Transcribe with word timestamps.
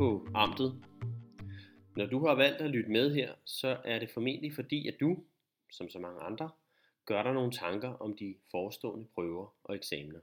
på 0.00 0.26
amtet. 0.34 0.84
Når 1.96 2.06
du 2.06 2.26
har 2.26 2.34
valgt 2.34 2.60
at 2.60 2.70
lytte 2.70 2.90
med 2.90 3.14
her, 3.14 3.34
så 3.44 3.80
er 3.84 3.98
det 3.98 4.10
formentlig 4.10 4.54
fordi, 4.54 4.88
at 4.88 5.00
du, 5.00 5.24
som 5.70 5.88
så 5.90 5.98
mange 5.98 6.20
andre, 6.20 6.50
gør 7.06 7.22
dig 7.22 7.34
nogle 7.34 7.52
tanker 7.52 7.88
om 7.88 8.16
de 8.16 8.34
forestående 8.50 9.06
prøver 9.14 9.54
og 9.64 9.76
eksamener. 9.76 10.20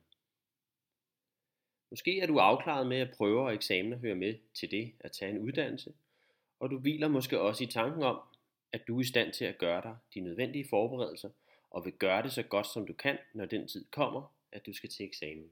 Måske 1.89 2.19
er 2.19 2.27
du 2.27 2.37
afklaret 2.37 2.87
med, 2.87 2.97
at 2.97 3.13
prøver 3.17 3.45
og 3.45 3.53
eksamener 3.53 3.97
hører 3.97 4.15
med 4.15 4.35
til 4.53 4.71
det 4.71 4.93
at 4.99 5.11
tage 5.11 5.31
en 5.31 5.39
uddannelse, 5.39 5.93
og 6.59 6.69
du 6.69 6.79
hviler 6.79 7.07
måske 7.07 7.39
også 7.39 7.63
i 7.63 7.67
tanken 7.67 8.03
om, 8.03 8.19
at 8.73 8.87
du 8.87 8.97
er 8.97 9.01
i 9.01 9.05
stand 9.05 9.33
til 9.33 9.45
at 9.45 9.57
gøre 9.57 9.81
dig 9.81 9.95
de 10.13 10.19
nødvendige 10.19 10.67
forberedelser, 10.69 11.29
og 11.69 11.85
vil 11.85 11.93
gøre 11.93 12.23
det 12.23 12.31
så 12.31 12.43
godt 12.43 12.67
som 12.67 12.87
du 12.87 12.93
kan, 12.93 13.17
når 13.33 13.45
den 13.45 13.67
tid 13.67 13.85
kommer, 13.91 14.33
at 14.51 14.65
du 14.65 14.73
skal 14.73 14.89
til 14.89 15.05
eksamen. 15.05 15.49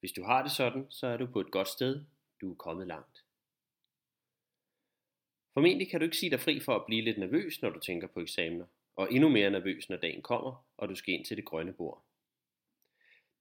Hvis 0.00 0.12
du 0.12 0.24
har 0.24 0.42
det 0.42 0.52
sådan, 0.52 0.86
så 0.90 1.06
er 1.06 1.16
du 1.16 1.26
på 1.26 1.40
et 1.40 1.50
godt 1.50 1.68
sted, 1.68 2.04
du 2.44 2.50
er 2.50 2.56
kommet 2.56 2.86
langt. 2.86 3.24
Formentlig 5.54 5.90
kan 5.90 6.00
du 6.00 6.04
ikke 6.04 6.16
sige 6.16 6.30
dig 6.30 6.40
fri 6.40 6.60
for 6.60 6.76
at 6.76 6.86
blive 6.86 7.02
lidt 7.02 7.18
nervøs, 7.18 7.62
når 7.62 7.70
du 7.70 7.80
tænker 7.80 8.08
på 8.08 8.20
eksamener, 8.20 8.66
og 8.96 9.12
endnu 9.12 9.28
mere 9.28 9.50
nervøs, 9.50 9.88
når 9.88 9.96
dagen 9.96 10.22
kommer, 10.22 10.66
og 10.76 10.88
du 10.88 10.94
skal 10.94 11.14
ind 11.14 11.24
til 11.24 11.36
det 11.36 11.44
grønne 11.44 11.72
bord. 11.72 12.04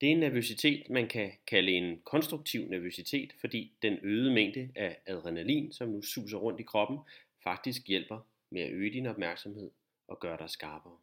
Det 0.02 0.08
er 0.08 0.14
en 0.14 0.20
nervøsitet, 0.20 0.90
man 0.90 1.08
kan 1.08 1.32
kalde 1.48 1.72
en 1.72 2.02
konstruktiv 2.02 2.66
nervøsitet, 2.66 3.34
fordi 3.40 3.74
den 3.82 4.00
øgede 4.02 4.34
mængde 4.34 4.72
af 4.76 5.02
adrenalin, 5.06 5.72
som 5.72 5.90
nu 5.90 6.02
suser 6.02 6.38
rundt 6.38 6.60
i 6.60 6.64
kroppen, 6.64 7.00
faktisk 7.44 7.88
hjælper 7.88 8.20
med 8.50 8.62
at 8.62 8.72
øge 8.72 8.94
din 8.94 9.06
opmærksomhed 9.06 9.72
og 10.08 10.20
gøre 10.20 10.38
dig 10.38 10.50
skarpere. 10.50 10.98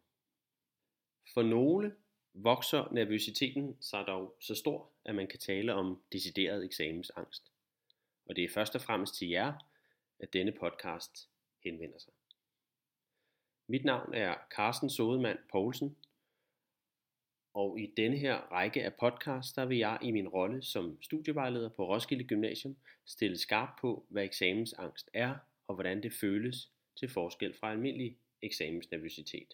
For 1.33 1.43
nogle 1.43 1.95
vokser 2.33 2.93
nervøsiteten 2.93 3.77
sig 3.81 4.03
dog 4.07 4.35
så 4.39 4.55
stor, 4.55 4.89
at 5.05 5.15
man 5.15 5.27
kan 5.27 5.39
tale 5.39 5.73
om 5.73 6.01
decideret 6.11 6.65
eksamensangst. 6.65 7.50
Og 8.31 8.35
det 8.35 8.43
er 8.43 8.49
først 8.49 8.75
og 8.75 8.81
fremmest 8.81 9.15
til 9.15 9.29
jer, 9.29 9.53
at 10.19 10.33
denne 10.33 10.51
podcast 10.51 11.29
henvender 11.63 11.97
sig. 11.97 12.13
Mit 13.67 13.85
navn 13.85 14.13
er 14.13 14.35
Carsten 14.55 14.89
Sodemann 14.89 15.39
Poulsen, 15.51 15.97
og 17.53 17.79
i 17.79 17.93
denne 17.97 18.17
her 18.17 18.35
række 18.35 18.83
af 18.83 18.93
podcasts, 18.93 19.53
der 19.53 19.65
vil 19.65 19.77
jeg 19.77 19.99
i 20.01 20.11
min 20.11 20.27
rolle 20.27 20.63
som 20.63 21.01
studievejleder 21.01 21.69
på 21.69 21.87
Roskilde 21.87 22.23
Gymnasium 22.23 22.77
stille 23.05 23.37
skarp 23.37 23.69
på, 23.81 24.05
hvad 24.09 24.23
eksamensangst 24.23 25.09
er, 25.13 25.35
og 25.67 25.75
hvordan 25.75 26.03
det 26.03 26.13
føles 26.13 26.71
til 26.95 27.09
forskel 27.09 27.53
fra 27.53 27.71
almindelig 27.71 28.17
eksamensnervøsitet. 28.41 29.53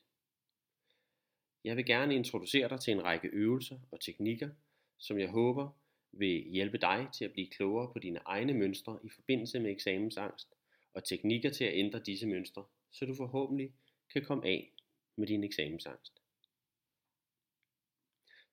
Jeg 1.64 1.75
vil 1.75 1.86
gerne 1.86 2.16
introducere 2.16 2.70
dig 2.70 2.80
til 2.80 2.94
en 2.94 3.03
række 3.03 3.28
øvelser 3.28 3.80
og 3.92 4.02
teknikker, 4.02 4.50
som 4.98 5.20
jeg 5.20 5.30
håber 5.30 5.72
vil 6.20 6.44
hjælpe 6.44 6.78
dig 6.78 7.08
til 7.14 7.26
at 7.26 7.32
blive 7.32 7.48
klogere 7.48 7.94
på 7.94 8.00
dine 8.00 8.20
egne 8.26 8.54
mønstre 8.54 9.00
i 9.04 9.10
forbindelse 9.10 9.60
med 9.60 9.72
eksamensangst, 9.72 10.48
og 10.94 11.04
teknikker 11.04 11.50
til 11.50 11.64
at 11.64 11.73
ændre 11.73 12.00
disse 12.00 12.28
mønstre, 12.28 12.66
så 12.92 13.06
du 13.06 13.16
forhåbentlig 13.16 13.72
kan 14.14 14.26
komme 14.26 14.45
af 14.45 14.72
med 15.16 15.28
din 15.28 15.44
eksamensangst. 15.44 16.22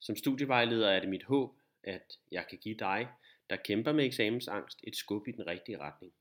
Som 0.01 0.17
studievejleder 0.17 0.91
er 0.91 1.01
det 1.01 1.09
mit 1.09 1.23
håb, 1.23 1.57
at 1.83 2.19
jeg 2.31 2.47
kan 2.51 2.59
give 2.59 2.75
dig, 2.75 3.09
der 3.51 3.57
kæmper 3.57 3.93
med 3.93 4.05
eksamensangst, 4.05 4.81
et 4.83 4.97
skub 4.97 5.29
i 5.29 5.33
den 5.33 5.47
rigtige 5.47 5.79
retning. 5.79 6.13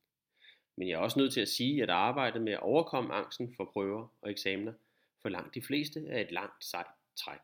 Men 0.75 0.87
jeg 0.87 0.93
er 0.93 0.99
også 0.99 1.19
nødt 1.19 1.33
til 1.33 1.41
at 1.41 1.47
sige, 1.47 1.83
at 1.83 1.89
arbejdet 1.89 2.41
med 2.41 2.53
at 2.53 2.59
overkomme 2.59 3.13
angsten 3.13 3.53
for 3.55 3.65
prøver 3.65 4.07
og 4.21 4.31
eksamener 4.31 4.73
for 5.21 5.29
langt 5.29 5.55
de 5.55 5.61
fleste 5.61 6.07
er 6.07 6.21
et 6.21 6.31
langt 6.31 6.65
sejt 6.65 6.87
træk. 7.15 7.39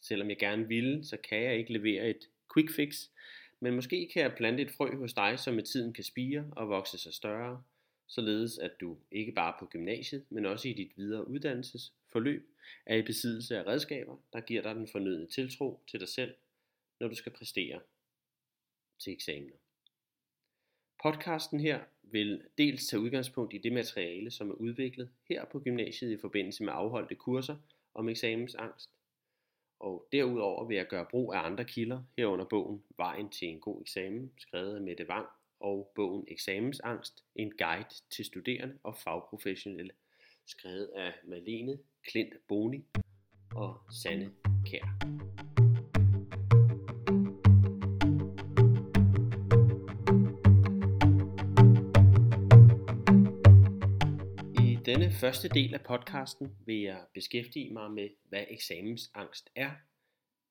Selvom 0.00 0.28
jeg 0.28 0.38
gerne 0.38 0.68
ville, 0.68 1.04
så 1.04 1.16
kan 1.16 1.42
jeg 1.42 1.58
ikke 1.58 1.72
levere 1.72 2.10
et 2.10 2.28
quick 2.58 2.76
fix, 2.76 3.08
men 3.60 3.74
måske 3.74 4.10
kan 4.12 4.22
jeg 4.22 4.34
plante 4.36 4.62
et 4.62 4.70
frø 4.70 4.96
hos 4.96 5.12
dig, 5.12 5.38
som 5.38 5.54
med 5.54 5.62
tiden 5.62 5.92
kan 5.92 6.04
spire 6.04 6.50
og 6.52 6.68
vokse 6.68 6.98
sig 6.98 7.14
større, 7.14 7.62
således 8.06 8.58
at 8.58 8.80
du 8.80 8.98
ikke 9.10 9.32
bare 9.32 9.54
på 9.60 9.66
gymnasiet, 9.66 10.24
men 10.30 10.46
også 10.46 10.68
i 10.68 10.72
dit 10.72 10.92
videre 10.96 11.28
uddannelsesforløb 11.28 12.48
er 12.86 12.96
i 12.96 13.02
besiddelse 13.02 13.58
af 13.58 13.66
redskaber, 13.66 14.16
der 14.32 14.40
giver 14.40 14.62
dig 14.62 14.74
den 14.74 14.88
fornødne 14.88 15.26
tiltro 15.26 15.80
til 15.90 16.00
dig 16.00 16.08
selv, 16.08 16.34
når 17.00 17.08
du 17.08 17.14
skal 17.14 17.32
præstere 17.32 17.80
til 18.98 19.12
eksamener. 19.12 19.56
Podcasten 21.02 21.60
her 21.60 21.80
vil 22.02 22.42
dels 22.58 22.86
tage 22.86 23.00
udgangspunkt 23.00 23.54
i 23.54 23.58
det 23.58 23.72
materiale, 23.72 24.30
som 24.30 24.50
er 24.50 24.54
udviklet 24.54 25.10
her 25.28 25.44
på 25.44 25.60
gymnasiet 25.60 26.10
i 26.10 26.20
forbindelse 26.20 26.64
med 26.64 26.72
afholdte 26.76 27.14
kurser 27.14 27.56
om 27.94 28.08
eksamensangst. 28.08 28.90
Og 29.80 30.08
derudover 30.12 30.64
vil 30.64 30.76
jeg 30.76 30.86
gøre 30.86 31.06
brug 31.10 31.34
af 31.34 31.38
andre 31.38 31.64
kilder, 31.64 32.02
herunder 32.16 32.44
bogen 32.44 32.82
Vejen 32.96 33.28
til 33.28 33.48
en 33.48 33.60
god 33.60 33.80
eksamen, 33.80 34.32
skrevet 34.38 34.74
af 34.74 34.80
Mette 34.80 35.06
Wang, 35.08 35.26
og 35.60 35.92
bogen 35.94 36.24
Eksamensangst, 36.28 37.24
en 37.34 37.52
guide 37.58 37.88
til 38.10 38.24
studerende 38.24 38.78
og 38.82 38.96
fagprofessionelle, 38.96 39.92
skrevet 40.46 40.86
af 40.86 41.12
Malene 41.24 41.78
Klint 42.02 42.34
Boni 42.48 42.84
og 43.54 43.80
Sanne 43.90 44.32
Kær. 44.66 45.27
Denne 55.08 55.20
første 55.20 55.48
del 55.48 55.74
af 55.74 55.80
podcasten 55.80 56.56
vil 56.66 56.80
jeg 56.80 57.04
beskæftige 57.14 57.72
mig 57.72 57.90
med, 57.90 58.08
hvad 58.24 58.44
eksamensangst 58.48 59.50
er, 59.54 59.70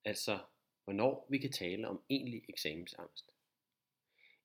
altså 0.05 0.39
hvornår 0.83 1.27
vi 1.29 1.37
kan 1.37 1.51
tale 1.51 1.87
om 1.87 2.01
egentlig 2.09 2.41
eksamensangst. 2.49 3.25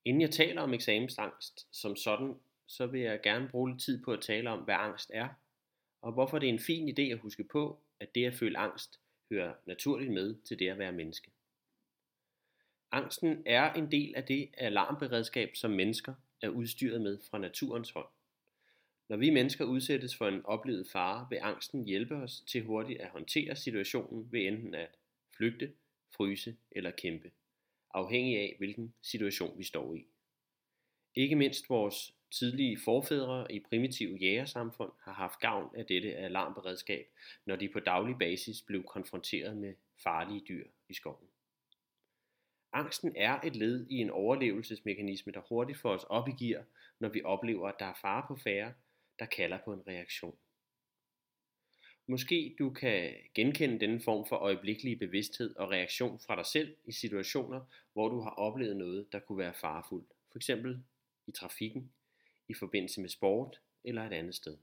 Inden 0.05 0.21
jeg 0.21 0.31
taler 0.31 0.61
om 0.61 0.73
eksamensangst 0.73 1.67
som 1.71 1.95
sådan, 1.95 2.33
så 2.67 2.87
vil 2.87 3.01
jeg 3.01 3.21
gerne 3.21 3.49
bruge 3.49 3.69
lidt 3.69 3.81
tid 3.81 4.03
på 4.03 4.13
at 4.13 4.21
tale 4.21 4.49
om, 4.49 4.59
hvad 4.59 4.75
angst 4.75 5.11
er, 5.13 5.29
og 6.01 6.11
hvorfor 6.11 6.39
det 6.39 6.49
er 6.49 6.53
en 6.53 6.59
fin 6.59 6.89
idé 6.89 7.01
at 7.01 7.19
huske 7.19 7.43
på, 7.43 7.79
at 7.99 8.15
det 8.15 8.25
at 8.25 8.33
føle 8.33 8.57
angst 8.57 8.99
hører 9.29 9.53
naturligt 9.65 10.11
med 10.11 10.35
til 10.45 10.59
det 10.59 10.69
at 10.69 10.77
være 10.77 10.91
menneske. 10.91 11.31
Angsten 12.91 13.43
er 13.45 13.73
en 13.73 13.91
del 13.91 14.15
af 14.15 14.23
det 14.23 14.49
alarmberedskab, 14.57 15.55
som 15.55 15.71
mennesker 15.71 16.13
er 16.41 16.49
udstyret 16.49 17.01
med 17.01 17.19
fra 17.29 17.37
naturens 17.37 17.91
hånd. 17.91 18.07
Når 19.13 19.17
vi 19.17 19.29
mennesker 19.29 19.65
udsættes 19.65 20.15
for 20.15 20.27
en 20.27 20.45
oplevet 20.45 20.87
fare, 20.87 21.27
vil 21.29 21.39
angsten 21.41 21.85
hjælpe 21.85 22.15
os 22.15 22.43
til 22.47 22.63
hurtigt 22.63 23.01
at 23.01 23.09
håndtere 23.09 23.55
situationen 23.55 24.31
ved 24.31 24.47
enten 24.47 24.75
at 24.75 24.89
flygte, 25.37 25.73
fryse 26.15 26.57
eller 26.71 26.91
kæmpe, 26.91 27.31
afhængig 27.93 28.37
af 28.37 28.55
hvilken 28.57 28.93
situation 29.01 29.57
vi 29.57 29.63
står 29.63 29.95
i. 29.95 30.05
Ikke 31.15 31.35
mindst 31.35 31.69
vores 31.69 32.13
tidlige 32.31 32.79
forfædre 32.85 33.51
i 33.51 33.59
primitive 33.59 34.17
jægersamfund 34.17 34.91
har 35.03 35.13
haft 35.13 35.39
gavn 35.39 35.75
af 35.75 35.85
dette 35.85 36.15
alarmberedskab, 36.15 37.07
når 37.45 37.55
de 37.55 37.69
på 37.69 37.79
daglig 37.79 38.15
basis 38.19 38.61
blev 38.61 38.83
konfronteret 38.83 39.57
med 39.57 39.73
farlige 40.03 40.43
dyr 40.47 40.67
i 40.89 40.93
skoven. 40.93 41.27
Angsten 42.71 43.13
er 43.15 43.39
et 43.41 43.55
led 43.55 43.85
i 43.89 43.95
en 43.95 44.09
overlevelsesmekanisme, 44.09 45.33
der 45.33 45.41
hurtigt 45.49 45.79
får 45.79 45.93
os 45.93 46.03
op 46.03 46.27
i 46.27 46.45
gear, 46.45 46.63
når 46.99 47.09
vi 47.09 47.21
oplever, 47.23 47.67
at 47.67 47.79
der 47.79 47.85
er 47.85 47.99
fare 48.01 48.25
på 48.27 48.35
færre, 48.35 48.73
der 49.19 49.25
kalder 49.25 49.59
på 49.65 49.73
en 49.73 49.87
reaktion. 49.87 50.37
Måske 52.07 52.55
du 52.59 52.69
kan 52.69 53.15
genkende 53.33 53.79
denne 53.79 54.01
form 54.01 54.25
for 54.27 54.35
øjeblikkelig 54.35 54.99
bevidsthed 54.99 55.55
og 55.55 55.71
reaktion 55.71 56.19
fra 56.19 56.35
dig 56.35 56.45
selv 56.45 56.75
i 56.85 56.91
situationer, 56.91 57.61
hvor 57.93 58.09
du 58.09 58.21
har 58.21 58.29
oplevet 58.29 58.77
noget, 58.77 59.11
der 59.11 59.19
kunne 59.19 59.37
være 59.37 59.53
farefuldt. 59.53 60.13
For 60.31 60.37
eksempel 60.37 60.83
i 61.27 61.31
trafikken, 61.31 61.91
i 62.47 62.53
forbindelse 62.53 63.01
med 63.01 63.09
sport 63.09 63.59
eller 63.83 64.03
et 64.03 64.13
andet 64.13 64.35
sted. 64.35 64.57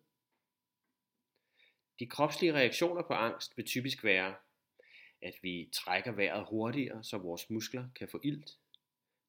De 1.99 2.06
kropslige 2.06 2.53
reaktioner 2.53 3.03
på 3.03 3.12
angst 3.12 3.56
vil 3.56 3.67
typisk 3.67 4.05
være, 4.05 4.35
at 5.23 5.35
vi 5.43 5.69
trækker 5.73 6.12
vejret 6.12 6.46
hurtigere, 6.50 7.05
så 7.05 7.19
vores 7.19 7.50
muskler 7.50 7.88
kan 7.94 8.08
få 8.08 8.20
ilt. 8.23 8.58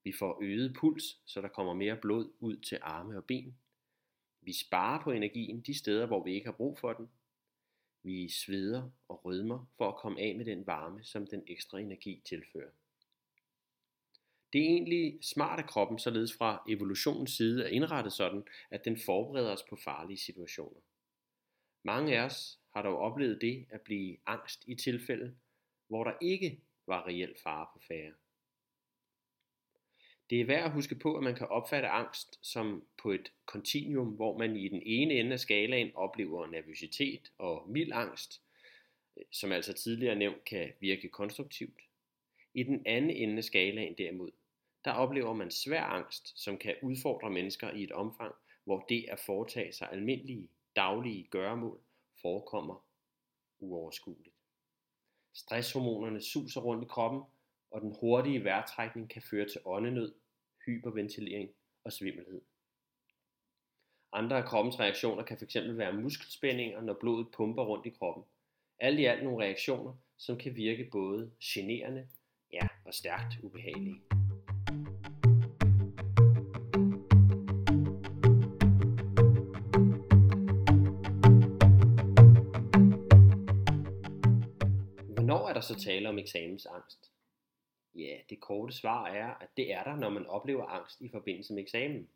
Vi 0.04 0.14
får 0.20 0.40
øget 0.42 0.74
puls, 0.74 1.20
så 1.26 1.42
der 1.42 1.48
kommer 1.48 1.74
mere 1.74 1.98
blod 1.98 2.32
ud 2.40 2.58
til 2.58 2.80
arme 2.82 3.18
og 3.18 3.26
ben. 3.26 3.58
Vi 4.42 4.54
sparer 4.54 5.04
på 5.04 5.12
energien 5.12 5.62
de 5.62 5.78
steder, 5.78 6.06
hvor 6.06 6.24
vi 6.24 6.34
ikke 6.34 6.48
har 6.48 6.52
brug 6.52 6.78
for 6.78 6.94
den. 6.94 7.10
Vi 8.04 8.30
sveder 8.30 8.90
og 9.08 9.26
rødmer 9.26 9.66
for 9.78 9.88
at 9.88 9.96
komme 9.96 10.22
af 10.22 10.36
med 10.36 10.46
den 10.46 10.68
varme, 10.68 11.04
som 11.04 11.28
den 11.28 11.44
ekstra 11.48 11.80
energi 11.80 12.22
tilfører. 12.26 12.72
Det 14.54 14.62
er 14.62 14.66
egentlig 14.66 15.20
smart 15.22 15.60
at 15.60 15.70
kroppen 15.70 16.00
således 16.00 16.38
fra 16.38 16.64
evolutionens 16.70 17.32
side 17.32 17.64
er 17.64 17.68
indrettet 17.68 18.14
sådan, 18.14 18.44
at 18.70 18.86
den 18.86 19.00
forbereder 19.06 19.52
os 19.52 19.64
på 19.70 19.76
farlige 19.76 20.18
situationer. 20.18 20.82
Mange 21.84 22.18
af 22.18 22.26
os 22.26 22.60
har 22.74 22.82
dog 22.82 22.98
oplevet 22.98 23.42
det 23.42 23.66
at 23.70 23.82
blive 23.82 24.18
angst 24.26 24.64
i 24.68 24.76
tilfælde, 24.76 25.36
hvor 25.88 26.04
der 26.04 26.14
ikke 26.22 26.62
var 26.88 27.08
reel 27.08 27.36
fare 27.44 27.68
på 27.74 27.80
færre. 27.88 28.14
Det 30.32 30.42
er 30.42 30.46
værd 30.46 30.66
at 30.66 30.72
huske 30.72 30.96
på, 30.96 31.18
at 31.18 31.24
man 31.24 31.36
kan 31.36 31.48
opfatte 31.48 31.88
angst 31.88 32.40
som 32.42 32.84
på 32.98 33.12
et 33.12 33.32
kontinuum, 33.46 34.08
hvor 34.08 34.38
man 34.38 34.56
i 34.56 34.68
den 34.68 34.82
ene 34.86 35.14
ende 35.14 35.34
af 35.34 35.40
skalaen 35.40 35.92
oplever 35.96 36.48
nervøsitet 36.48 37.32
og 37.38 37.70
mild 37.70 37.92
angst, 37.94 38.42
som 39.32 39.52
altså 39.52 39.74
tidligere 39.74 40.16
nævnt 40.16 40.46
kan 40.46 40.72
virke 40.80 41.10
konstruktivt. 41.10 41.82
I 42.54 42.64
den 42.64 42.84
anden 42.86 43.12
ende 43.12 43.38
af 43.38 43.44
skalaen 43.44 43.96
derimod, 43.98 44.32
der 44.86 44.92
oplever 44.92 45.34
man 45.34 45.52
svær 45.52 45.84
angst, 45.84 46.44
som 46.44 46.58
kan 46.58 46.76
udfordre 46.82 47.30
mennesker 47.30 47.72
i 47.72 47.84
et 47.84 47.92
omfang, 47.92 48.36
hvor 48.64 48.86
det 48.90 49.06
at 49.10 49.20
foretage 49.20 49.74
sig 49.74 49.90
almindelige 49.92 50.50
daglige 50.76 51.24
gøremål 51.24 51.80
forekommer 52.22 52.86
uoverskueligt. 53.60 54.36
Stresshormonerne 55.34 56.22
suser 56.22 56.62
rundt 56.62 56.84
i 56.84 56.88
kroppen, 56.88 57.22
og 57.72 57.82
den 57.82 57.96
hurtige 58.00 58.44
vejrtrækning 58.44 59.10
kan 59.10 59.22
føre 59.22 59.48
til 59.48 59.62
åndenød, 59.66 60.14
hyperventilering 60.66 61.50
og 61.84 61.92
svimmelhed. 61.92 62.42
Andre 64.14 64.38
af 64.38 64.46
kroppens 64.46 64.80
reaktioner 64.80 65.24
kan 65.24 65.38
fx 65.38 65.56
være 65.56 65.94
muskelspændinger, 65.94 66.82
når 66.82 66.98
blodet 67.00 67.28
pumper 67.38 67.64
rundt 67.64 67.86
i 67.86 67.90
kroppen. 67.90 68.24
Alt 68.80 69.00
i 69.00 69.06
alt 69.06 69.24
nogle 69.24 69.46
reaktioner, 69.46 69.94
som 70.18 70.38
kan 70.38 70.56
virke 70.56 70.90
både 70.92 71.32
generende 71.44 72.08
ja, 72.54 72.68
og 72.86 72.94
stærkt 72.94 73.40
ubehagelige. 73.44 74.02
Hvornår 85.14 85.50
er 85.50 85.54
der 85.54 85.62
så 85.62 85.76
tale 85.80 86.10
om 86.10 86.20
eksamensangst? 86.20 87.11
Ja, 87.96 88.18
det 88.30 88.40
korte 88.40 88.74
svar 88.74 89.08
er, 89.08 89.34
at 89.34 89.50
det 89.58 89.74
er 89.74 89.84
der, 89.84 89.96
når 89.96 90.10
man 90.10 90.28
oplever 90.28 90.66
angst 90.66 91.02
i 91.02 91.10
forbindelse 91.10 91.54
med 91.54 91.64
eksamen. 91.64 92.10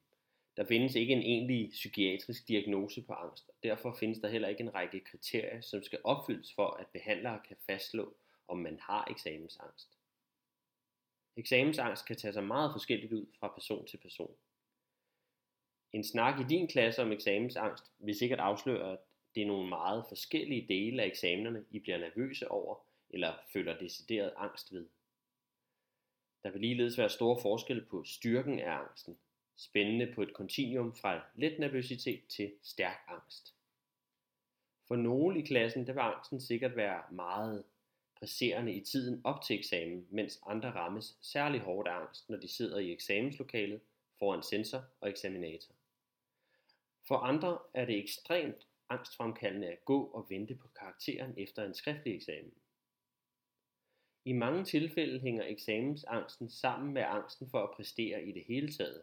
Der 0.58 0.66
findes 0.66 0.96
ikke 0.96 1.14
en 1.14 1.22
egentlig 1.22 1.70
psykiatrisk 1.70 2.48
diagnose 2.48 3.02
på 3.02 3.14
angst, 3.14 3.50
og 3.50 3.56
derfor 3.64 3.94
findes 4.00 4.20
der 4.20 4.30
heller 4.30 4.48
ikke 4.48 4.62
en 4.62 4.76
række 4.76 5.00
kriterier, 5.00 5.62
som 5.62 5.84
skal 5.84 6.00
opfyldes 6.04 6.54
for, 6.54 6.68
at 6.68 6.88
behandlere 6.88 7.40
kan 7.48 7.58
fastslå, 7.66 8.16
om 8.48 8.58
man 8.58 8.80
har 8.80 9.08
eksamensangst. 9.12 9.98
Eksamensangst 11.38 12.06
kan 12.06 12.16
tage 12.16 12.34
sig 12.34 12.44
meget 12.44 12.72
forskelligt 12.74 13.14
ud 13.14 13.26
fra 13.40 13.48
person 13.48 13.88
til 13.88 13.98
person. 13.98 14.36
En 15.94 16.04
snak 16.04 16.40
i 16.40 16.44
din 16.50 16.68
klasse 16.68 17.02
om 17.02 17.12
eksamensangst 17.12 17.92
vil 18.00 18.16
sikkert 18.16 18.40
afsløre, 18.40 18.94
at 18.94 19.00
det 19.36 19.44
er 19.44 19.48
nogle 19.48 19.70
meget 19.70 20.06
forskellige 20.08 20.68
dele 20.68 21.02
af 21.02 21.08
eksamenerne, 21.08 21.66
I 21.70 21.80
bliver 21.80 21.98
nervøse 21.98 22.52
over 22.52 22.76
eller 23.10 23.34
føler 23.54 23.78
decideret 23.78 24.34
angst 24.38 24.74
ved. 24.74 24.88
Der 26.46 26.52
vil 26.52 26.62
ligeledes 26.62 26.98
være 26.98 27.10
store 27.10 27.42
forskelle 27.42 27.86
på 27.86 28.04
styrken 28.04 28.60
af 28.60 28.72
angsten, 28.72 29.18
spændende 29.58 30.14
på 30.16 30.22
et 30.22 30.34
kontinuum 30.34 30.96
fra 30.96 31.22
let 31.36 31.60
nervøsitet 31.60 32.28
til 32.28 32.54
stærk 32.64 32.98
angst. 33.08 33.56
For 34.88 34.96
nogle 34.96 35.40
i 35.40 35.42
klassen, 35.42 35.88
der 35.88 35.94
vil 35.94 36.00
angsten 36.00 36.42
sikkert 36.42 36.76
være 36.76 37.04
meget 37.12 37.64
presserende 38.16 38.74
i 38.74 38.82
tiden 38.82 39.22
op 39.24 39.42
til 39.42 39.60
eksamen, 39.60 40.08
mens 40.10 40.40
andre 40.46 40.72
rammes 40.72 41.18
særlig 41.22 41.62
hårdt 41.62 41.88
af 41.88 41.94
angst, 41.94 42.30
når 42.30 42.38
de 42.38 42.48
sidder 42.48 42.80
i 42.80 42.92
eksamenslokalet 42.92 43.82
foran 44.20 44.44
sensor 44.44 44.84
og 45.02 45.10
eksaminator. 45.10 45.74
For 47.08 47.16
andre 47.16 47.60
er 47.74 47.86
det 47.86 47.98
ekstremt 47.98 48.68
angstfremkaldende 48.90 49.68
at 49.68 49.86
gå 49.86 50.04
og 50.04 50.26
vente 50.30 50.56
på 50.56 50.68
karakteren 50.68 51.34
efter 51.38 51.64
en 51.64 51.74
skriftlig 51.74 52.16
eksamen. 52.16 52.54
I 54.26 54.34
mange 54.34 54.64
tilfælde 54.64 55.20
hænger 55.20 55.44
eksamensangsten 55.48 56.50
sammen 56.50 56.94
med 56.94 57.02
angsten 57.02 57.50
for 57.50 57.64
at 57.64 57.76
præstere 57.76 58.24
i 58.24 58.32
det 58.32 58.44
hele 58.48 58.74
taget. 58.74 59.02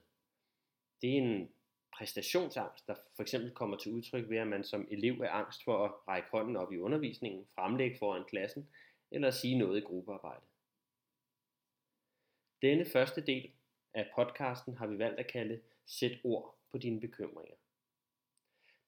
Det 1.02 1.10
er 1.10 1.22
en 1.22 1.52
præstationsangst, 1.92 2.86
der 2.86 2.94
for 3.16 3.22
eksempel 3.22 3.50
kommer 3.50 3.76
til 3.76 3.92
udtryk 3.92 4.28
ved, 4.28 4.38
at 4.38 4.46
man 4.46 4.64
som 4.64 4.88
elev 4.90 5.20
er 5.20 5.30
angst 5.30 5.64
for 5.64 5.84
at 5.84 6.08
række 6.08 6.28
hånden 6.30 6.56
op 6.56 6.72
i 6.72 6.78
undervisningen, 6.78 7.46
fremlægge 7.54 7.98
foran 7.98 8.24
klassen 8.24 8.68
eller 9.10 9.30
sige 9.30 9.58
noget 9.58 9.78
i 9.78 9.84
gruppearbejde. 9.84 10.44
Denne 12.62 12.84
første 12.84 13.20
del 13.20 13.50
af 13.94 14.10
podcasten 14.14 14.76
har 14.76 14.86
vi 14.86 14.98
valgt 14.98 15.20
at 15.20 15.26
kalde 15.32 15.60
Sæt 15.86 16.18
ord 16.24 16.58
på 16.70 16.78
dine 16.78 17.00
bekymringer. 17.00 17.56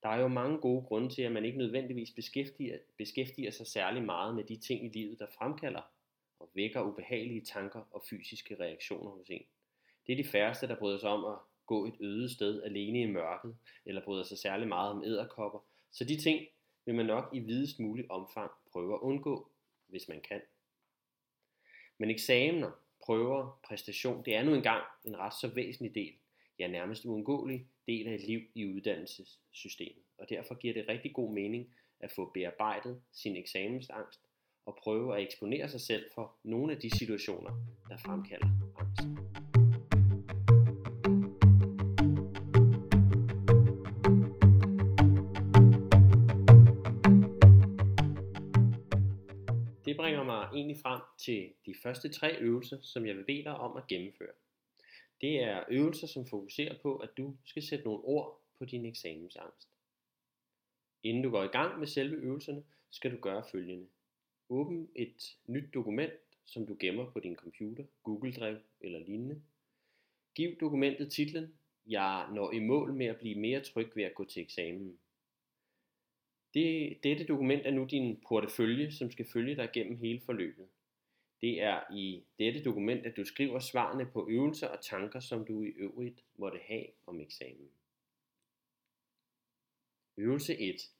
Der 0.02 0.08
er 0.08 0.20
jo 0.20 0.28
mange 0.28 0.58
gode 0.58 0.82
grunde 0.82 1.08
til, 1.08 1.22
at 1.22 1.32
man 1.32 1.44
ikke 1.44 1.58
nødvendigvis 1.58 2.10
beskæftiger, 2.10 2.78
beskæftiger 2.98 3.50
sig 3.50 3.66
særlig 3.66 4.02
meget 4.02 4.34
med 4.34 4.44
de 4.44 4.56
ting 4.56 4.84
i 4.84 4.88
livet, 4.88 5.18
der 5.18 5.26
fremkalder 5.38 5.93
og 6.38 6.50
vækker 6.54 6.82
ubehagelige 6.82 7.44
tanker 7.44 7.82
og 7.90 8.02
fysiske 8.10 8.56
reaktioner 8.60 9.10
hos 9.10 9.30
en. 9.30 9.44
Det 10.06 10.12
er 10.12 10.22
de 10.22 10.28
færreste, 10.28 10.68
der 10.68 10.78
bryder 10.78 10.98
sig 10.98 11.10
om 11.10 11.24
at 11.24 11.38
gå 11.66 11.86
et 11.86 11.94
øde 12.00 12.34
sted 12.34 12.62
alene 12.62 13.00
i 13.00 13.06
mørket, 13.06 13.56
eller 13.86 14.04
bryder 14.04 14.22
sig 14.22 14.38
særlig 14.38 14.68
meget 14.68 14.90
om 14.90 15.04
æderkopper. 15.04 15.58
Så 15.90 16.04
de 16.04 16.20
ting 16.20 16.46
vil 16.86 16.94
man 16.94 17.06
nok 17.06 17.30
i 17.34 17.38
videst 17.38 17.80
mulig 17.80 18.10
omfang 18.10 18.50
prøve 18.72 18.94
at 18.94 19.00
undgå, 19.00 19.50
hvis 19.86 20.08
man 20.08 20.20
kan. 20.20 20.40
Men 21.98 22.10
eksamener, 22.10 22.70
prøver, 23.04 23.60
præstation, 23.64 24.24
det 24.24 24.36
er 24.36 24.42
nu 24.42 24.54
engang 24.54 24.84
en 25.04 25.16
ret 25.16 25.34
så 25.40 25.48
væsentlig 25.54 25.94
del, 25.94 26.12
ja 26.58 26.66
nærmest 26.66 27.04
uundgåelig 27.04 27.66
del 27.86 28.06
af 28.06 28.14
et 28.14 28.26
liv 28.26 28.40
i 28.54 28.66
uddannelsessystemet. 28.66 30.02
Og 30.18 30.28
derfor 30.28 30.54
giver 30.54 30.74
det 30.74 30.88
rigtig 30.88 31.14
god 31.14 31.32
mening 31.32 31.74
at 32.00 32.10
få 32.10 32.30
bearbejdet 32.34 33.02
sin 33.12 33.36
eksamensangst 33.36 34.20
og 34.66 34.78
prøve 34.82 35.16
at 35.16 35.22
eksponere 35.22 35.68
sig 35.68 35.80
selv 35.80 36.04
for 36.14 36.36
nogle 36.42 36.72
af 36.72 36.78
de 36.78 36.98
situationer, 36.98 37.50
der 37.88 37.96
fremkalder 37.96 38.48
angst. 38.78 39.00
Det 49.84 49.96
bringer 49.96 50.24
mig 50.24 50.48
egentlig 50.54 50.76
frem 50.82 51.00
til 51.18 51.52
de 51.66 51.74
første 51.82 52.08
tre 52.08 52.36
øvelser, 52.40 52.78
som 52.82 53.06
jeg 53.06 53.16
vil 53.16 53.24
bede 53.24 53.44
dig 53.44 53.56
om 53.56 53.76
at 53.76 53.86
gennemføre. 53.86 54.32
Det 55.20 55.42
er 55.42 55.64
øvelser, 55.68 56.06
som 56.06 56.26
fokuserer 56.26 56.74
på, 56.82 56.96
at 56.96 57.10
du 57.16 57.36
skal 57.44 57.62
sætte 57.62 57.84
nogle 57.84 58.00
ord 58.04 58.40
på 58.58 58.64
din 58.64 58.86
eksamensangst. 58.86 59.68
Inden 61.02 61.22
du 61.22 61.30
går 61.30 61.42
i 61.42 61.46
gang 61.46 61.78
med 61.78 61.86
selve 61.86 62.16
øvelserne, 62.16 62.64
skal 62.90 63.12
du 63.12 63.16
gøre 63.16 63.44
følgende. 63.52 63.86
Åbn 64.48 64.88
et 64.94 65.36
nyt 65.46 65.74
dokument, 65.74 66.12
som 66.44 66.66
du 66.66 66.76
gemmer 66.80 67.10
på 67.10 67.20
din 67.20 67.36
computer, 67.36 67.84
Google 68.02 68.32
Drive 68.32 68.60
eller 68.80 68.98
lignende. 68.98 69.42
Giv 70.34 70.56
dokumentet 70.60 71.12
titlen 71.12 71.54
Jeg 71.86 72.28
når 72.34 72.52
i 72.52 72.58
mål 72.58 72.92
med 72.92 73.06
at 73.06 73.18
blive 73.18 73.38
mere 73.38 73.60
tryg 73.60 73.96
ved 73.96 74.04
at 74.04 74.14
gå 74.14 74.24
til 74.24 74.42
eksamen. 74.42 74.98
Det, 76.54 76.98
dette 77.02 77.26
dokument 77.26 77.66
er 77.66 77.70
nu 77.70 77.84
din 77.84 78.20
portefølje, 78.28 78.92
som 78.92 79.10
skal 79.10 79.26
følge 79.32 79.56
dig 79.56 79.70
gennem 79.74 79.96
hele 79.96 80.20
forløbet. 80.20 80.68
Det 81.40 81.62
er 81.62 81.92
i 81.92 82.22
dette 82.38 82.64
dokument, 82.64 83.06
at 83.06 83.16
du 83.16 83.24
skriver 83.24 83.58
svarene 83.58 84.06
på 84.06 84.28
øvelser 84.30 84.68
og 84.68 84.84
tanker, 84.84 85.20
som 85.20 85.44
du 85.44 85.62
i 85.62 85.66
øvrigt 85.66 86.24
måtte 86.36 86.58
have 86.58 86.86
om 87.06 87.20
eksamen. 87.20 87.70
Øvelse 90.16 90.58
1. 90.58 90.90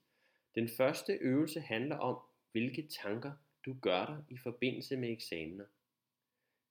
Den 0.55 0.69
første 0.69 1.13
øvelse 1.13 1.61
handler 1.61 1.97
om, 1.97 2.19
hvilke 2.55 2.89
tanker 2.89 3.33
du 3.65 3.77
gør 3.83 4.07
dig 4.07 4.25
i 4.29 4.39
forbindelse 4.39 4.97
med 4.97 5.11
eksamener. 5.11 5.67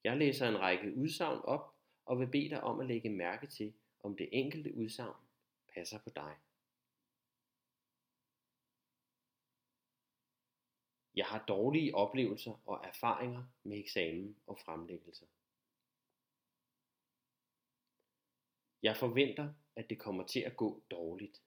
Jeg 0.03 0.17
læser 0.17 0.47
en 0.47 0.59
række 0.59 0.95
udsagn 0.95 1.41
op 1.43 1.75
og 2.05 2.19
vil 2.19 2.27
bede 2.27 2.49
dig 2.49 2.63
om 2.63 2.79
at 2.79 2.87
lægge 2.87 3.09
mærke 3.09 3.47
til, 3.47 3.73
om 4.03 4.17
det 4.17 4.29
enkelte 4.31 4.75
udsagn 4.75 5.15
passer 5.73 5.99
på 5.99 6.09
dig. 6.09 6.35
Jeg 11.15 11.25
har 11.25 11.45
dårlige 11.45 11.95
oplevelser 11.95 12.61
og 12.65 12.85
erfaringer 12.85 13.43
med 13.63 13.79
eksamen 13.79 14.35
og 14.47 14.59
fremlæggelser. 14.59 15.25
Jeg 18.83 18.97
forventer, 18.97 19.53
at 19.75 19.89
det 19.89 19.99
kommer 19.99 20.27
til 20.27 20.39
at 20.39 20.57
gå 20.57 20.83
dårligt. 20.91 21.41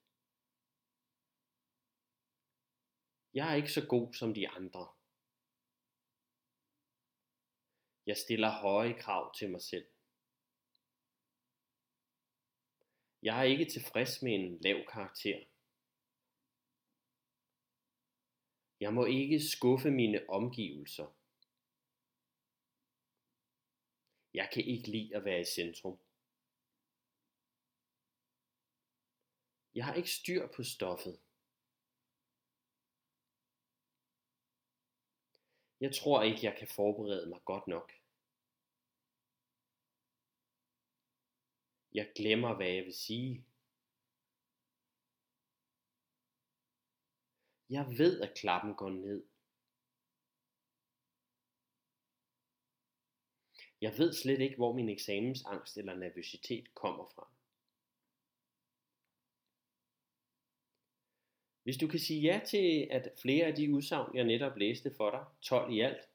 Jeg 3.37 3.51
er 3.51 3.55
ikke 3.55 3.73
så 3.73 3.87
god 3.89 4.15
som 4.15 4.35
de 4.35 4.49
andre. 4.49 4.85
Jeg 8.07 8.17
stiller 8.17 8.51
høje 8.51 8.95
krav 9.01 9.35
til 9.39 9.51
mig 9.51 9.63
selv. 9.63 9.87
Jeg 13.23 13.39
er 13.39 13.43
ikke 13.43 13.71
tilfreds 13.71 14.23
med 14.23 14.33
en 14.35 14.61
lav 14.61 14.79
karakter. 14.93 15.39
Jeg 18.81 18.95
må 18.95 19.05
ikke 19.05 19.41
skuffe 19.41 19.91
mine 19.91 20.21
omgivelser. 20.29 21.09
Jeg 24.35 24.51
kan 24.53 24.65
ikke 24.65 24.91
lide 24.91 25.17
at 25.17 25.25
være 25.25 25.41
i 25.41 25.53
centrum. 25.57 25.99
Jeg 29.75 29.85
har 29.85 29.95
ikke 29.95 30.11
styr 30.11 30.47
på 30.57 30.63
stoffet. 30.63 31.26
Jeg 35.81 35.95
tror 35.95 36.23
ikke, 36.23 36.41
jeg 36.43 36.57
kan 36.59 36.69
forberede 36.69 37.29
mig 37.29 37.41
godt 37.45 37.67
nok. 37.67 37.93
Jeg 41.95 42.13
glemmer, 42.17 42.55
hvad 42.55 42.69
jeg 42.69 42.85
vil 42.85 42.95
sige. 42.95 43.45
Jeg 47.71 47.99
ved, 47.99 48.21
at 48.21 48.37
klappen 48.37 48.75
går 48.75 48.91
ned. 48.91 49.25
Jeg 53.81 53.99
ved 53.99 54.13
slet 54.13 54.41
ikke, 54.41 54.57
hvor 54.57 54.73
min 54.73 54.89
eksamensangst 54.89 55.77
eller 55.77 55.95
nervøsitet 55.95 56.75
kommer 56.75 57.07
fra. 57.07 57.36
Hvis 61.67 61.77
du 61.77 61.87
kan 61.87 61.99
sige 61.99 62.21
ja 62.21 62.41
til, 62.47 62.89
at 62.91 63.09
flere 63.23 63.47
af 63.47 63.55
de 63.55 63.75
udsagn, 63.75 64.17
jeg 64.17 64.25
netop 64.25 64.57
læste 64.57 64.95
for 64.97 65.11
dig, 65.11 65.25
12 65.43 65.73
i 65.73 65.81
alt, 65.81 66.09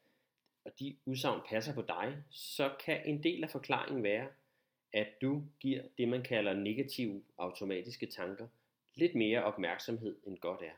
og 0.66 0.72
de 0.80 0.96
udsagn 1.06 1.42
passer 1.50 1.74
på 1.74 1.82
dig, 1.82 2.18
så 2.30 2.76
kan 2.86 3.02
en 3.06 3.24
del 3.24 3.44
af 3.44 3.50
forklaringen 3.50 4.04
være, 4.04 4.28
at 4.94 5.08
du 5.22 5.44
giver 5.60 5.84
det, 5.98 6.08
man 6.08 6.24
kalder 6.24 6.54
negative 6.54 7.24
automatiske 7.38 8.06
tanker, 8.06 8.48
lidt 8.96 9.16
mere 9.16 9.44
opmærksomhed 9.44 10.18
end 10.24 10.38
godt 10.38 10.62
er. 10.62 10.74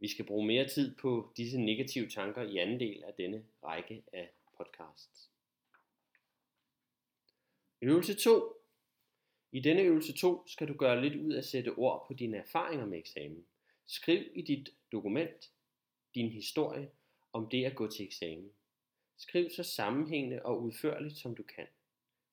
Vi 0.00 0.08
skal 0.08 0.24
bruge 0.24 0.46
mere 0.46 0.68
tid 0.68 0.96
på 0.96 1.32
disse 1.36 1.58
negative 1.58 2.08
tanker 2.08 2.42
i 2.42 2.56
anden 2.56 2.80
del 2.80 3.02
af 3.04 3.14
denne 3.14 3.44
række 3.64 4.02
af 4.12 4.30
podcasts. 4.56 5.30
Øvelse 7.82 8.14
2. 8.14 8.52
I 9.52 9.60
denne 9.60 9.82
øvelse 9.82 10.12
2 10.12 10.46
skal 10.46 10.68
du 10.68 10.74
gøre 10.74 11.02
lidt 11.02 11.16
ud 11.16 11.32
af 11.32 11.38
at 11.38 11.44
sætte 11.44 11.74
ord 11.74 12.04
på 12.06 12.14
dine 12.14 12.36
erfaringer 12.36 12.86
med 12.86 12.98
eksamen. 12.98 13.46
Skriv 13.86 14.30
i 14.34 14.42
dit 14.42 14.68
dokument 14.92 15.52
din 16.14 16.30
historie 16.30 16.90
om 17.32 17.48
det 17.48 17.64
at 17.64 17.76
gå 17.76 17.90
til 17.90 18.06
eksamen. 18.06 18.52
Skriv 19.16 19.50
så 19.50 19.62
sammenhængende 19.62 20.42
og 20.42 20.62
udførligt 20.62 21.16
som 21.16 21.34
du 21.34 21.42
kan. 21.42 21.66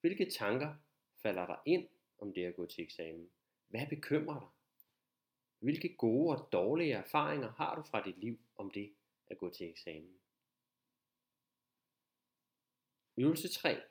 Hvilke 0.02 0.30
tanker 0.30 0.76
falder 1.22 1.46
der 1.46 1.56
ind 1.66 1.88
om 2.18 2.34
det 2.34 2.46
at 2.46 2.56
gå 2.56 2.66
til 2.66 2.84
eksamen? 2.84 3.30
Hvad 3.68 3.88
bekymrer 3.90 4.40
dig? 4.40 4.50
Hvilke 5.60 5.96
gode 5.96 6.38
og 6.38 6.50
dårlige 6.52 6.94
erfaringer 6.94 7.52
har 7.52 7.76
du 7.76 7.82
fra 7.82 8.04
dit 8.06 8.18
liv 8.18 8.40
om 8.56 8.72
det 8.72 8.94
at 9.28 9.38
gå 9.38 9.50
til 9.50 9.70
eksamen? 9.70 10.20
Øvelse 13.18 13.48
3. 13.48 13.82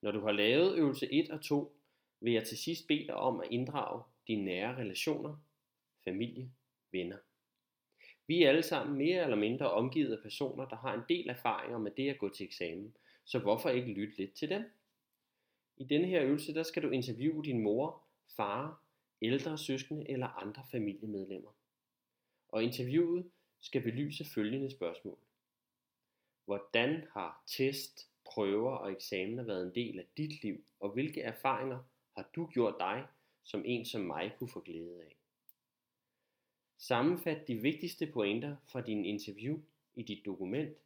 Når 0.00 0.10
du 0.10 0.20
har 0.20 0.32
lavet 0.32 0.78
øvelse 0.78 1.12
1 1.12 1.30
og 1.30 1.42
2, 1.42 1.76
vil 2.20 2.32
jeg 2.32 2.46
til 2.46 2.58
sidst 2.58 2.86
bede 2.86 3.06
dig 3.06 3.14
om 3.14 3.40
at 3.40 3.48
inddrage 3.50 4.02
dine 4.26 4.44
nære 4.44 4.76
relationer, 4.76 5.36
familie, 6.04 6.52
venner. 6.92 7.18
Vi 8.26 8.42
er 8.42 8.48
alle 8.48 8.62
sammen 8.62 8.98
mere 8.98 9.22
eller 9.22 9.36
mindre 9.36 9.70
omgivet 9.70 10.16
af 10.16 10.22
personer, 10.22 10.68
der 10.68 10.76
har 10.76 10.94
en 10.94 11.02
del 11.08 11.28
erfaringer 11.28 11.78
med 11.78 11.90
det 11.90 12.10
at 12.10 12.18
gå 12.18 12.28
til 12.28 12.44
eksamen, 12.44 12.96
så 13.24 13.38
hvorfor 13.38 13.68
ikke 13.68 13.92
lytte 13.92 14.16
lidt 14.16 14.34
til 14.34 14.48
dem? 14.48 14.64
I 15.76 15.84
denne 15.84 16.06
her 16.06 16.22
øvelse, 16.22 16.54
der 16.54 16.62
skal 16.62 16.82
du 16.82 16.90
interviewe 16.90 17.44
din 17.44 17.62
mor, 17.62 18.02
far, 18.36 18.82
ældre 19.22 19.58
søskende 19.58 20.10
eller 20.10 20.26
andre 20.26 20.62
familiemedlemmer. 20.70 21.50
Og 22.48 22.64
interviewet 22.64 23.30
skal 23.60 23.82
belyse 23.82 24.24
følgende 24.24 24.70
spørgsmål. 24.70 25.18
Hvordan 26.44 27.04
har 27.12 27.42
test, 27.46 28.10
prøver 28.24 28.76
og 28.76 28.92
eksamener 28.92 29.42
været 29.42 29.66
en 29.66 29.74
del 29.74 29.98
af 29.98 30.04
dit 30.16 30.42
liv, 30.42 30.64
og 30.80 30.90
hvilke 30.90 31.22
erfaringer 31.22 31.78
har 32.16 32.30
du 32.36 32.46
gjort 32.46 32.74
dig, 32.78 33.06
som 33.42 33.62
en 33.64 33.84
som 33.84 34.00
mig 34.00 34.32
kunne 34.38 34.50
få 34.50 34.60
glæde 34.60 35.02
af? 35.02 35.21
Sammenfat 36.82 37.48
de 37.48 37.54
vigtigste 37.54 38.06
pointer 38.06 38.56
fra 38.64 38.80
din 38.80 39.04
interview 39.04 39.60
i 39.94 40.02
dit 40.02 40.24
dokument. 40.24 40.76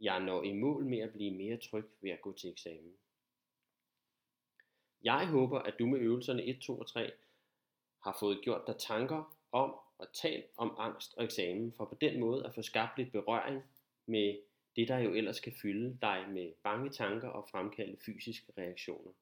Jeg 0.00 0.20
når 0.20 0.42
i 0.42 0.52
mål 0.52 0.84
med 0.84 0.98
at 0.98 1.12
blive 1.12 1.30
mere 1.30 1.56
tryg 1.56 1.84
ved 2.00 2.10
at 2.10 2.20
gå 2.20 2.32
til 2.32 2.50
eksamen. 2.50 2.94
Jeg 5.02 5.28
håber, 5.28 5.58
at 5.58 5.74
du 5.78 5.86
med 5.86 6.00
øvelserne 6.00 6.44
1, 6.44 6.60
2 6.60 6.78
og 6.78 6.86
3 6.86 7.12
har 8.02 8.16
fået 8.20 8.40
gjort 8.42 8.66
dig 8.66 8.76
tanker 8.78 9.36
om 9.52 9.76
og 9.98 10.12
talt 10.12 10.46
om 10.56 10.74
angst 10.78 11.14
og 11.14 11.24
eksamen, 11.24 11.72
for 11.72 11.84
på 11.84 11.94
den 12.00 12.20
måde 12.20 12.46
at 12.46 12.54
få 12.54 12.62
skabt 12.62 12.98
lidt 12.98 13.12
berøring 13.12 13.62
med 14.06 14.38
det, 14.76 14.88
der 14.88 14.98
jo 14.98 15.14
ellers 15.14 15.40
kan 15.40 15.52
fylde 15.62 15.98
dig 16.02 16.26
med 16.28 16.52
bange 16.62 16.90
tanker 16.90 17.28
og 17.28 17.48
fremkalde 17.50 17.96
fysiske 18.06 18.52
reaktioner. 18.58 19.12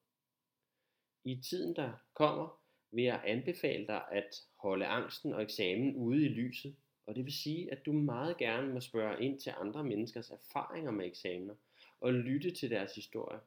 I 1.23 1.41
tiden, 1.41 1.75
der 1.75 1.93
kommer, 2.13 2.62
vil 2.93 3.03
jeg 3.03 3.21
anbefale 3.25 3.87
dig 3.87 4.03
at 4.11 4.41
holde 4.55 4.85
angsten 4.85 5.33
og 5.33 5.41
eksamen 5.41 5.95
ude 5.95 6.25
i 6.25 6.29
lyset, 6.29 6.75
og 7.05 7.15
det 7.15 7.25
vil 7.25 7.33
sige, 7.33 7.71
at 7.71 7.85
du 7.85 7.91
meget 7.91 8.37
gerne 8.37 8.73
må 8.73 8.79
spørge 8.79 9.23
ind 9.23 9.39
til 9.39 9.53
andre 9.59 9.83
menneskers 9.83 10.29
erfaringer 10.29 10.91
med 10.91 11.05
eksamener 11.05 11.55
og 12.01 12.13
lytte 12.13 12.51
til 12.51 12.69
deres 12.69 12.95
historier. 12.95 13.39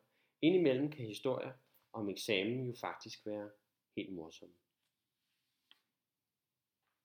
Indimellem 0.42 0.90
kan 0.90 1.06
historier 1.06 1.52
om 1.92 2.08
eksamen 2.08 2.66
jo 2.66 2.74
faktisk 2.80 3.26
være 3.26 3.50
helt 3.96 4.12
morsomme. 4.12 4.54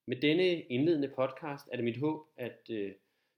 Med 0.05 0.21
denne 0.21 0.61
indledende 0.61 1.13
podcast 1.15 1.67
er 1.71 1.75
det 1.75 1.85
mit 1.85 1.97
håb, 1.97 2.27
at 2.37 2.69
øh, 2.69 2.93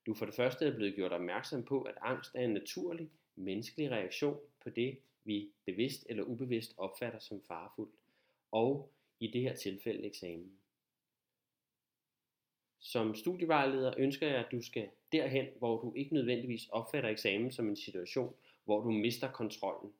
du 0.05 0.13
for 0.13 0.25
det 0.25 0.35
første 0.35 0.65
er 0.65 0.75
blevet 0.75 0.95
gjort 0.95 1.11
opmærksom 1.11 1.63
på, 1.63 1.81
at 1.81 1.95
angst 2.01 2.35
er 2.35 2.41
en 2.41 2.53
naturlig 2.53 3.09
menneskelig 3.35 3.91
reaktion 3.91 4.39
på 4.63 4.69
det, 4.69 4.97
vi 5.23 5.51
bevidst 5.65 6.05
eller 6.09 6.23
ubevidst 6.23 6.73
opfatter 6.77 7.19
som 7.19 7.41
farefuldt, 7.47 7.95
og 8.53 8.93
i 9.19 9.27
det 9.27 9.41
her 9.41 9.55
tilfælde 9.55 10.03
eksamen. 10.03 10.59
Som 12.79 13.15
studievejleder 13.15 13.93
ønsker 13.97 14.27
jeg, 14.27 14.45
at 14.45 14.51
du 14.51 14.61
skal 14.61 14.89
derhen, 15.11 15.47
hvor 15.57 15.81
du 15.81 15.93
ikke 15.95 16.13
nødvendigvis 16.13 16.67
opfatter 16.69 17.09
eksamen 17.09 17.51
som 17.51 17.69
en 17.69 17.75
situation, 17.75 18.35
hvor 18.65 18.81
du 18.81 18.91
mister 18.91 19.31
kontrollen. 19.31 19.93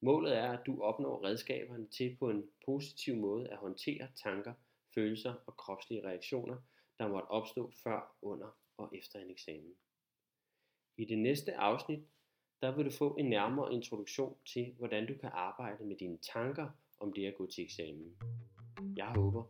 Målet 0.00 0.36
er, 0.36 0.52
at 0.52 0.66
du 0.66 0.82
opnår 0.82 1.24
redskaberne 1.24 1.86
til 1.86 2.16
på 2.16 2.30
en 2.30 2.50
positiv 2.64 3.16
måde 3.16 3.48
at 3.48 3.56
håndtere 3.56 4.08
tanker, 4.16 4.54
følelser 4.94 5.34
og 5.46 5.56
kropslige 5.56 6.04
reaktioner, 6.04 6.56
der 6.98 7.08
måtte 7.08 7.26
opstå 7.26 7.72
før, 7.82 8.16
under 8.22 8.58
og 8.76 8.90
efter 8.94 9.18
en 9.18 9.30
eksamen. 9.30 9.74
I 10.96 11.04
det 11.04 11.18
næste 11.18 11.54
afsnit, 11.54 12.00
der 12.62 12.76
vil 12.76 12.84
du 12.84 12.90
få 12.90 13.16
en 13.16 13.30
nærmere 13.30 13.72
introduktion 13.72 14.36
til, 14.46 14.74
hvordan 14.78 15.06
du 15.06 15.14
kan 15.14 15.30
arbejde 15.32 15.84
med 15.84 15.96
dine 15.96 16.18
tanker 16.18 16.70
om 17.00 17.12
det 17.12 17.26
at 17.26 17.34
gå 17.38 17.46
til 17.46 17.64
eksamen. 17.64 18.16
Jeg 18.96 19.06
håber, 19.14 19.42